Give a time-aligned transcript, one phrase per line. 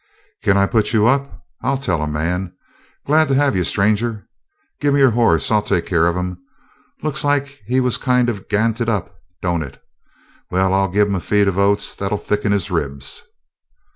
[0.41, 1.45] "Can I put you up?
[1.61, 2.55] I'll tell a man.
[3.05, 4.27] Glad to have you, stranger.
[4.79, 5.51] Gimme your hoss.
[5.51, 6.39] I'll take care of him.
[7.03, 9.79] Looks like he was kind of ganted up, don't it?
[10.49, 13.21] Well, I'll give him a feed of oats that'll thicken his ribs."